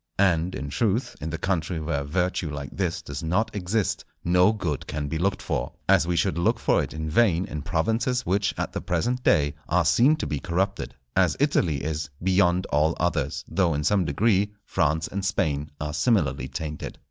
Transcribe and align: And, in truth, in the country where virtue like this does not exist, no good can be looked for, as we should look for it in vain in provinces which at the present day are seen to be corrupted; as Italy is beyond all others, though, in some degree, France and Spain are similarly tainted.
And, 0.17 0.55
in 0.55 0.69
truth, 0.71 1.15
in 1.21 1.29
the 1.29 1.37
country 1.37 1.79
where 1.79 2.03
virtue 2.03 2.49
like 2.51 2.71
this 2.75 3.03
does 3.03 3.21
not 3.21 3.55
exist, 3.55 4.03
no 4.23 4.51
good 4.51 4.87
can 4.87 5.07
be 5.07 5.19
looked 5.19 5.43
for, 5.43 5.73
as 5.87 6.07
we 6.07 6.15
should 6.15 6.39
look 6.39 6.57
for 6.57 6.81
it 6.81 6.91
in 6.91 7.07
vain 7.07 7.45
in 7.45 7.61
provinces 7.61 8.25
which 8.25 8.51
at 8.57 8.73
the 8.73 8.81
present 8.81 9.23
day 9.23 9.53
are 9.69 9.85
seen 9.85 10.15
to 10.15 10.25
be 10.25 10.39
corrupted; 10.39 10.95
as 11.15 11.37
Italy 11.39 11.83
is 11.83 12.09
beyond 12.23 12.65
all 12.71 12.95
others, 12.99 13.45
though, 13.47 13.75
in 13.75 13.83
some 13.83 14.03
degree, 14.03 14.51
France 14.65 15.07
and 15.07 15.23
Spain 15.23 15.69
are 15.79 15.93
similarly 15.93 16.47
tainted. 16.47 16.97